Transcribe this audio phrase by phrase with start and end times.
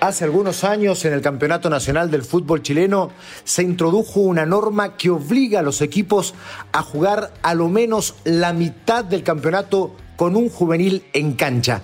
[0.00, 3.10] Hace algunos años en el Campeonato Nacional del Fútbol chileno
[3.42, 6.34] se introdujo una norma que obliga a los equipos
[6.72, 11.82] a jugar a lo menos la mitad del campeonato con un juvenil en cancha.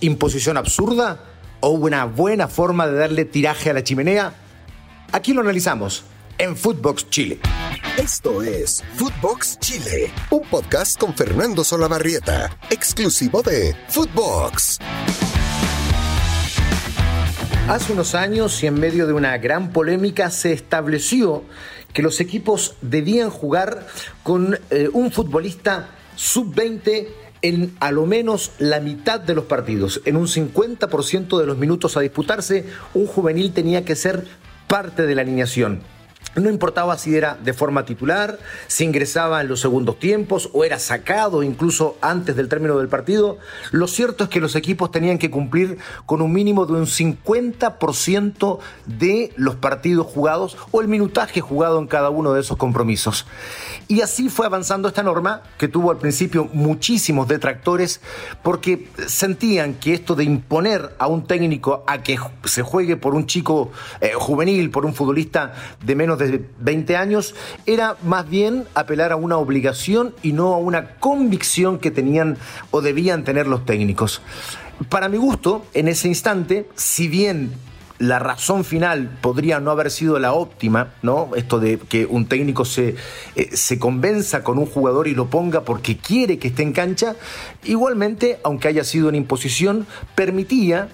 [0.00, 1.24] ¿Imposición absurda
[1.58, 4.34] o una buena forma de darle tiraje a la chimenea?
[5.10, 6.04] Aquí lo analizamos
[6.38, 7.40] en Footbox Chile.
[7.96, 14.78] Esto es Footbox Chile, un podcast con Fernando Solabarrieta, exclusivo de Footbox.
[17.68, 21.42] Hace unos años y en medio de una gran polémica se estableció
[21.92, 23.86] que los equipos debían jugar
[24.22, 27.08] con eh, un futbolista sub-20
[27.42, 30.00] en a lo menos la mitad de los partidos.
[30.06, 34.26] En un 50% de los minutos a disputarse, un juvenil tenía que ser
[34.66, 35.82] parte de la alineación.
[36.34, 40.78] No importaba si era de forma titular, si ingresaba en los segundos tiempos o era
[40.78, 43.38] sacado incluso antes del término del partido.
[43.72, 48.58] Lo cierto es que los equipos tenían que cumplir con un mínimo de un 50%
[48.86, 53.26] de los partidos jugados o el minutaje jugado en cada uno de esos compromisos.
[53.88, 58.00] Y así fue avanzando esta norma que tuvo al principio muchísimos detractores
[58.42, 63.26] porque sentían que esto de imponer a un técnico a que se juegue por un
[63.26, 67.34] chico eh, juvenil, por un futbolista de menos de 20 años,
[67.66, 72.36] era más bien apelar a una obligación y no a una convicción que tenían
[72.70, 74.22] o debían tener los técnicos.
[74.88, 77.52] Para mi gusto, en ese instante, si bien
[77.98, 81.30] la razón final podría no haber sido la óptima, ¿no?
[81.34, 82.94] Esto de que un técnico se,
[83.34, 87.16] eh, se convenza con un jugador y lo ponga porque quiere que esté en cancha,
[87.64, 90.88] igualmente, aunque haya sido una imposición, permitía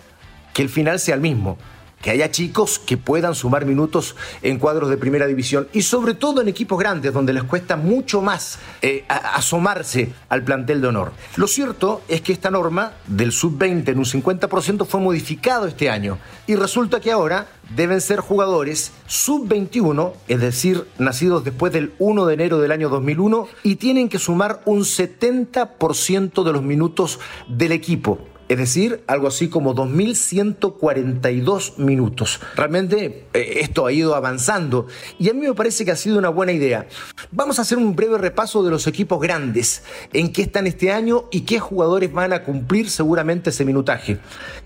[0.54, 1.58] que el final sea el mismo
[2.04, 5.68] que haya chicos que puedan sumar minutos en cuadros de primera división.
[5.72, 10.82] Y sobre todo en equipos grandes donde les cuesta mucho más eh, asomarse al plantel
[10.82, 11.12] de honor.
[11.36, 16.18] Lo cierto es que esta norma del sub-20 en un 50% fue modificado este año.
[16.46, 22.34] Y resulta que ahora deben ser jugadores sub-21, es decir, nacidos después del 1 de
[22.34, 27.18] enero del año 2001 y tienen que sumar un 70% de los minutos
[27.48, 28.18] del equipo
[28.48, 32.40] es decir, algo así como 2.142 minutos.
[32.56, 34.86] Realmente eh, esto ha ido avanzando
[35.18, 36.86] y a mí me parece que ha sido una buena idea.
[37.30, 39.82] Vamos a hacer un breve repaso de los equipos grandes,
[40.12, 44.18] en qué están este año y qué jugadores van a cumplir seguramente ese minutaje.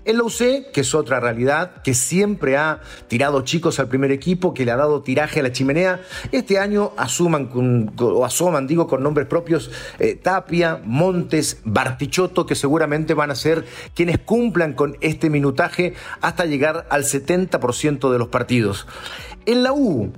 [0.05, 4.53] En la UC, que es otra realidad, que siempre ha tirado chicos al primer equipo,
[4.53, 6.01] que le ha dado tiraje a la chimenea,
[6.31, 12.55] este año asuman con, o asoman, digo, con nombres propios eh, Tapia, Montes, Bartichotto, que
[12.55, 13.65] seguramente van a ser
[13.95, 18.87] quienes cumplan con este minutaje hasta llegar al 70% de los partidos.
[19.45, 20.11] En la U,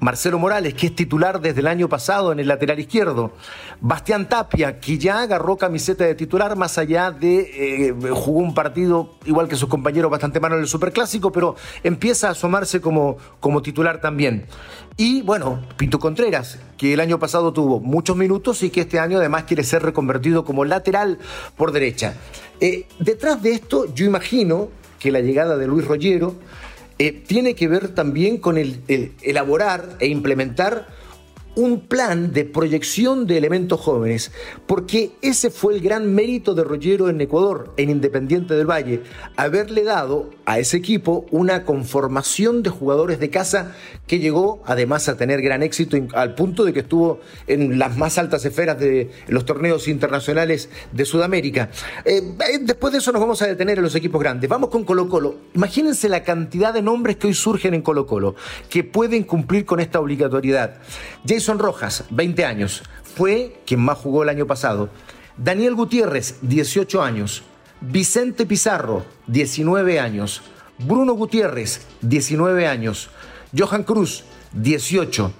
[0.00, 3.32] Marcelo Morales, que es titular desde el año pasado en el lateral izquierdo.
[3.80, 9.14] Bastián Tapia, que ya agarró camiseta de titular, más allá de eh, jugó un partido
[9.24, 13.62] igual que sus compañeros bastante malo en el Superclásico, pero empieza a asomarse como, como
[13.62, 14.46] titular también.
[14.96, 19.18] Y bueno, Pinto Contreras, que el año pasado tuvo muchos minutos y que este año
[19.18, 21.18] además quiere ser reconvertido como lateral
[21.56, 22.14] por derecha.
[22.60, 26.34] Eh, detrás de esto, yo imagino que la llegada de Luis Rollero
[26.98, 28.80] eh, tiene que ver también con el,
[29.22, 30.88] elaborar e implementar
[31.58, 34.30] un plan de proyección de elementos jóvenes,
[34.68, 39.02] porque ese fue el gran mérito de Rollero en Ecuador, en Independiente del Valle,
[39.36, 43.74] haberle dado a ese equipo una conformación de jugadores de casa
[44.06, 47.18] que llegó además a tener gran éxito al punto de que estuvo
[47.48, 51.70] en las más altas esferas de los torneos internacionales de Sudamérica.
[52.04, 54.48] Eh, eh, después de eso nos vamos a detener en los equipos grandes.
[54.48, 55.34] Vamos con Colo Colo.
[55.54, 58.36] Imagínense la cantidad de nombres que hoy surgen en Colo Colo,
[58.70, 60.76] que pueden cumplir con esta obligatoriedad.
[61.56, 64.90] Rojas, 20 años, fue quien más jugó el año pasado.
[65.38, 67.44] Daniel Gutiérrez, 18 años.
[67.80, 70.42] Vicente Pizarro, 19 años.
[70.78, 73.08] Bruno Gutiérrez, 19 años.
[73.56, 75.32] Johan Cruz, 18.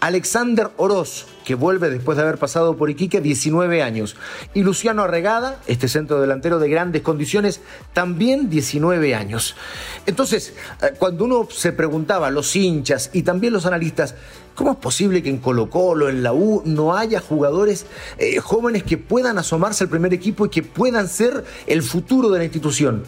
[0.00, 4.16] Alexander Oroz, que vuelve después de haber pasado por Iquique, 19 años.
[4.52, 7.60] Y Luciano Arregada, este centro delantero de grandes condiciones,
[7.92, 9.56] también 19 años.
[10.04, 14.14] Entonces, eh, cuando uno se preguntaba, los hinchas y también los analistas,
[14.56, 17.86] ¿cómo es posible que en Colo Colo, en la U, no haya jugadores
[18.18, 22.38] eh, jóvenes que puedan asomarse al primer equipo y que puedan ser el futuro de
[22.38, 23.04] la institución?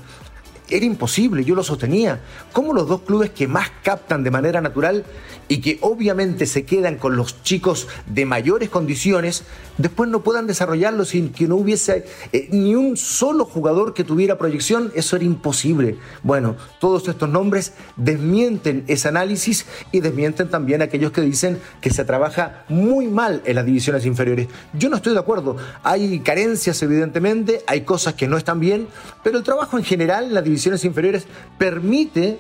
[0.70, 2.20] Era imposible, yo lo sostenía.
[2.53, 5.05] ¿Cómo los dos clubes que más captan de manera natural
[5.49, 9.44] y que obviamente se quedan con los chicos de mayores condiciones,
[9.79, 14.37] después no puedan desarrollarlo sin que no hubiese eh, ni un solo jugador que tuviera
[14.37, 14.93] proyección?
[14.94, 15.97] Eso era imposible.
[16.23, 22.05] Bueno, todos estos nombres desmienten ese análisis y desmienten también aquellos que dicen que se
[22.05, 24.49] trabaja muy mal en las divisiones inferiores.
[24.75, 25.56] Yo no estoy de acuerdo.
[25.82, 28.88] Hay carencias, evidentemente, hay cosas que no están bien,
[29.23, 31.26] pero el trabajo en general en la división inferiores
[31.58, 32.38] permite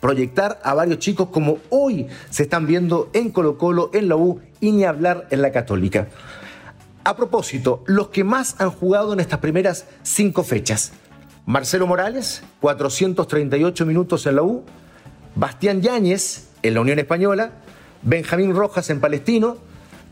[0.00, 4.40] proyectar a varios chicos como hoy se están viendo en Colo Colo, en la U
[4.60, 6.08] y ni hablar en la Católica.
[7.04, 10.92] A propósito, los que más han jugado en estas primeras cinco fechas.
[11.46, 14.64] Marcelo Morales, 438 minutos en la U.
[15.36, 17.52] Bastián Yáñez en la Unión Española.
[18.02, 19.56] Benjamín Rojas en Palestino.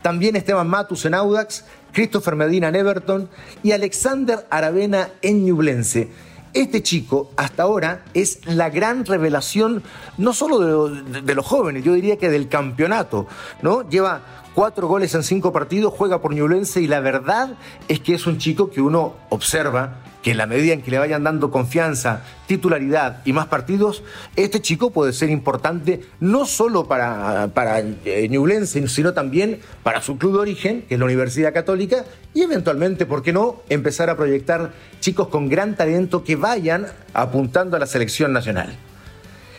[0.01, 1.65] También Esteban Matus en Audax.
[1.91, 3.29] Christopher Medina en Everton.
[3.63, 6.09] Y Alexander Aravena en Ñublense.
[6.55, 9.83] Este chico hasta ahora es la gran revelación
[10.17, 13.27] no solo de, los jóvenes, yo diría que del campeonato,
[13.61, 13.87] ¿no?
[13.89, 17.55] Lleva cuatro goles en cinco partidos, juega por Ñublense y la verdad
[17.89, 20.97] es que es un chico que uno observa que en la medida en que le
[20.97, 24.01] vayan dando confianza, titularidad y más partidos,
[24.35, 30.33] este chico puede ser importante no solo para, para eh, sino también para su club
[30.33, 34.71] de origen, que es la Universidad Católica, y eventualmente, ¿por qué no?, empezar a proyectar
[34.99, 38.75] chicos con gran talento que vayan apuntando a la selección nacional.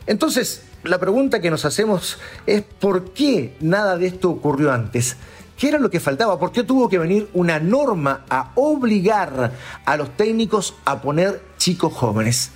[0.09, 5.17] Entonces, la pregunta que nos hacemos es ¿por qué nada de esto ocurrió antes?
[5.59, 6.39] ¿Qué era lo que faltaba?
[6.39, 9.53] ¿Por qué tuvo que venir una norma a obligar
[9.85, 12.51] a los técnicos a poner chicos jóvenes?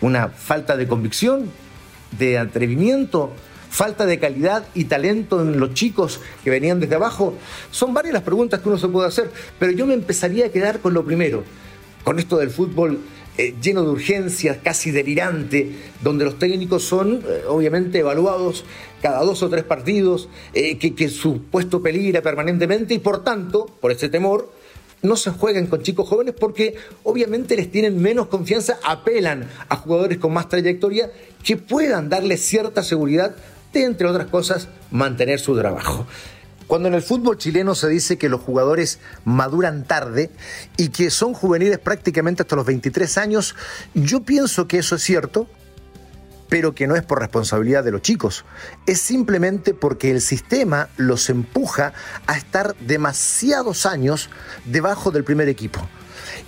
[0.00, 1.50] ¿Una falta de convicción?
[2.16, 3.32] ¿De atrevimiento?
[3.70, 7.34] ¿Falta de calidad y talento en los chicos que venían desde abajo?
[7.70, 10.78] Son varias las preguntas que uno se puede hacer, pero yo me empezaría a quedar
[10.80, 11.42] con lo primero,
[12.04, 13.00] con esto del fútbol
[13.38, 18.64] eh, lleno de urgencias, casi delirante, donde los técnicos son eh, obviamente evaluados
[19.00, 23.90] cada dos o tres partidos, eh, que, su puesto peligra permanentemente y por tanto, por
[23.90, 24.52] ese temor,
[25.00, 30.18] no se juegan con chicos jóvenes porque obviamente les tienen menos confianza, apelan a jugadores
[30.18, 31.10] con más trayectoria
[31.42, 33.34] que puedan darles cierta seguridad
[33.72, 36.06] de, entre otras cosas, mantener su trabajo.
[36.72, 40.30] Cuando en el fútbol chileno se dice que los jugadores maduran tarde
[40.78, 43.54] y que son juveniles prácticamente hasta los 23 años,
[43.92, 45.46] yo pienso que eso es cierto,
[46.48, 48.46] pero que no es por responsabilidad de los chicos.
[48.86, 51.92] Es simplemente porque el sistema los empuja
[52.26, 54.30] a estar demasiados años
[54.64, 55.86] debajo del primer equipo.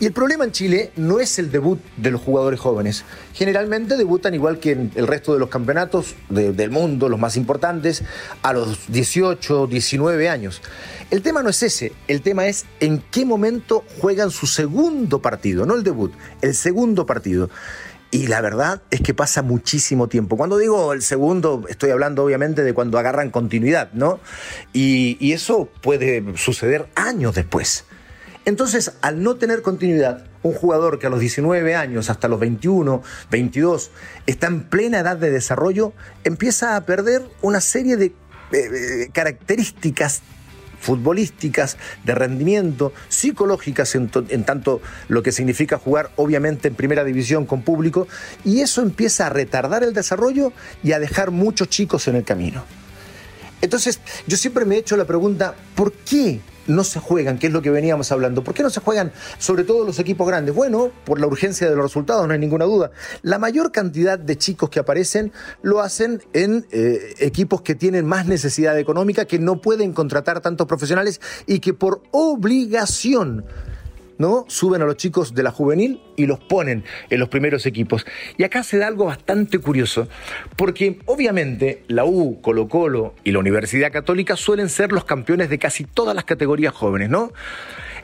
[0.01, 3.05] Y el problema en Chile no es el debut de los jugadores jóvenes.
[3.33, 8.03] Generalmente debutan igual que en el resto de los campeonatos del mundo, los más importantes,
[8.43, 10.63] a los 18, 19 años.
[11.11, 15.65] El tema no es ese, el tema es en qué momento juegan su segundo partido,
[15.65, 16.13] no el debut,
[16.43, 17.51] el segundo partido.
[18.11, 20.37] Y la verdad es que pasa muchísimo tiempo.
[20.37, 24.21] Cuando digo el segundo, estoy hablando obviamente de cuando agarran continuidad, ¿no?
[24.73, 27.85] Y, y eso puede suceder años después.
[28.45, 33.03] Entonces, al no tener continuidad, un jugador que a los 19 años hasta los 21,
[33.31, 33.91] 22
[34.27, 35.95] está en plena edad de desarrollo,
[36.25, 38.13] empieza a perder una serie de
[38.53, 40.23] eh, características
[40.79, 47.47] futbolísticas, de rendimiento, psicológicas en, en, tanto lo que significa jugar obviamente en primera división
[47.47, 48.07] con público,
[48.45, 50.53] y eso empieza a retardar el desarrollo
[50.83, 52.65] y a dejar muchos chicos en el camino.
[53.63, 57.53] Entonces, yo siempre me he hecho la pregunta, ¿por qué no se juegan, que es
[57.53, 58.43] lo que veníamos hablando.
[58.43, 60.55] ¿Por qué no se juegan sobre todo los equipos grandes?
[60.55, 62.91] Bueno, por la urgencia de los resultados, no hay ninguna duda.
[63.23, 65.33] La mayor cantidad de chicos que aparecen
[65.63, 70.67] lo hacen en eh, equipos que tienen más necesidad económica, que no pueden contratar tantos
[70.67, 73.45] profesionales y que por obligación
[74.19, 74.45] ¿no?
[74.49, 78.07] Suben a los chicos de la juvenil y los ponen en los primeros equipos.
[78.37, 80.09] Y acá se da algo bastante curioso,
[80.57, 85.59] porque obviamente la U, Colo Colo y la Universidad Católica suelen ser los campeones de
[85.59, 87.33] casi todas las categorías jóvenes, ¿no?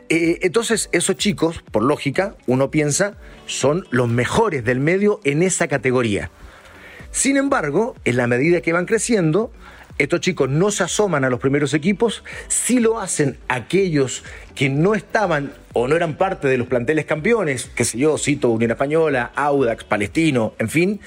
[0.08, 5.68] Eh, entonces, esos chicos, por lógica, uno piensa, son los mejores del medio en esa
[5.68, 6.30] categoría.
[7.12, 9.52] Sin embargo, en la medida que van creciendo,
[10.02, 14.94] estos chicos no se asoman a los primeros equipos, sí lo hacen aquellos que no
[14.94, 19.30] estaban o no eran parte de los planteles campeones, que sé yo, cito Unión Española,
[19.34, 21.00] Audax, Palestino, en fin,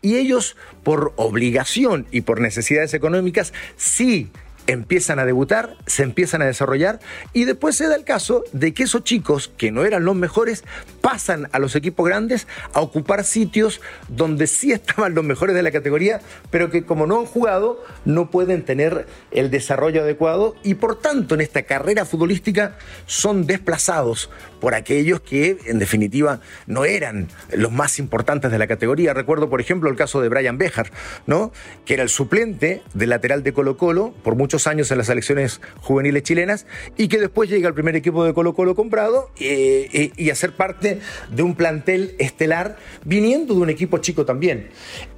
[0.00, 4.30] y ellos por obligación y por necesidades económicas sí
[4.68, 7.00] empiezan a debutar, se empiezan a desarrollar
[7.32, 10.62] y después se da el caso de que esos chicos que no eran los mejores
[11.00, 15.72] pasan a los equipos grandes a ocupar sitios donde sí estaban los mejores de la
[15.72, 16.20] categoría,
[16.50, 21.34] pero que como no han jugado no pueden tener el desarrollo adecuado y por tanto
[21.34, 24.28] en esta carrera futbolística son desplazados
[24.60, 29.14] por aquellos que en definitiva no eran los más importantes de la categoría.
[29.14, 30.90] Recuerdo por ejemplo el caso de Brian Bejar,
[31.26, 31.52] ¿no?
[31.84, 35.60] que era el suplente del lateral de Colo Colo por muchos años en las selecciones
[35.80, 40.12] juveniles chilenas y que después llega al primer equipo de Colo Colo comprado eh, eh,
[40.16, 41.00] y a ser parte
[41.30, 44.68] de un plantel estelar viniendo de un equipo chico también.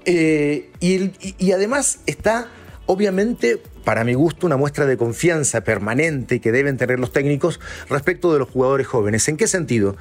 [0.05, 2.49] Eh, y, además está
[2.91, 8.33] obviamente, para mi gusto, una muestra de confianza permanente que deben tener los técnicos respecto
[8.33, 9.29] de los jugadores jóvenes.
[9.29, 9.97] ¿En qué sentido?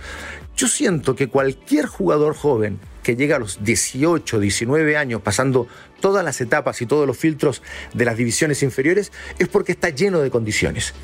[0.58, 5.67] Yo siento que cualquier jugador joven que llega a los 18, 19 años, pasando
[6.01, 7.62] todas las etapas y todos los filtros
[7.93, 10.96] de las divisiones inferiores, es porque está lleno de condiciones.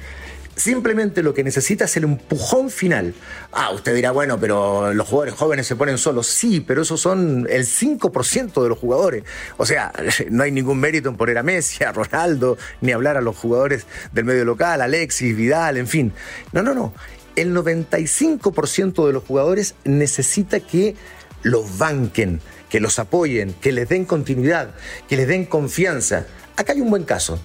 [0.55, 3.13] Simplemente lo que necesita es el empujón final.
[3.51, 6.27] Ah, usted dirá, bueno, pero los jugadores jóvenes se ponen solos.
[6.27, 9.23] Sí, pero esos son el 5% de los jugadores.
[9.57, 9.91] O sea,
[10.29, 13.85] no hay ningún mérito en poner a Messi, a Ronaldo, ni hablar a los jugadores
[14.13, 16.13] del medio local, Alexis, Vidal, en fin.
[16.53, 16.93] No, no, no.
[17.35, 20.95] El 95% de los jugadores necesita que
[21.43, 24.73] los banquen, que los apoyen, que les den continuidad,
[25.09, 26.27] que les den confianza.
[26.55, 27.37] Acá hay un buen caso.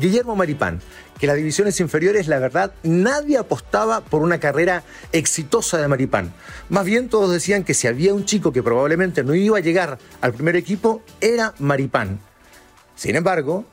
[0.00, 0.80] Guillermo Maripán
[1.18, 4.82] que las divisiones inferiores, la verdad, nadie apostaba por una carrera
[5.12, 6.32] exitosa de Maripán.
[6.68, 9.98] Más bien todos decían que si había un chico que probablemente no iba a llegar
[10.20, 12.20] al primer equipo, era Maripán.
[12.94, 13.64] Sin embargo,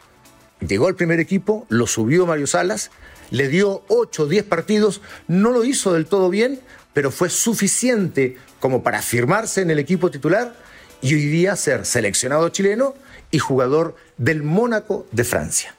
[0.65, 2.91] llegó al primer equipo, lo subió Mario Salas,
[3.29, 6.62] le dio 8 o 10 partidos, no lo hizo del todo bien,
[6.93, 10.55] pero fue suficiente como para firmarse en el equipo titular
[11.01, 12.95] y hoy día ser seleccionado chileno
[13.31, 15.75] y jugador del Mónaco de Francia.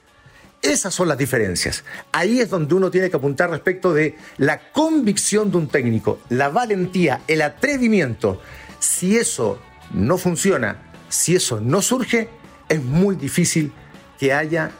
[0.64, 1.84] Esas son las diferencias.
[2.10, 6.48] Ahí es donde uno tiene que apuntar respecto de la convicción de un técnico, la
[6.48, 8.40] valentía, el atrevimiento.
[8.78, 9.58] Si eso
[9.92, 12.30] no funciona, si eso no surge,
[12.70, 13.72] es muy difícil
[14.18, 14.70] que haya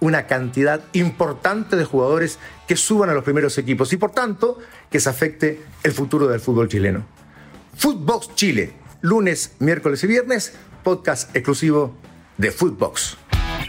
[0.00, 2.38] una cantidad importante de jugadores
[2.68, 4.58] que suban a los primeros equipos y por tanto
[4.90, 7.06] que se afecte el futuro del fútbol chileno.
[7.78, 10.52] Footbox Chile, lunes, miércoles y viernes,
[10.82, 11.96] podcast exclusivo
[12.36, 13.23] de Footbox.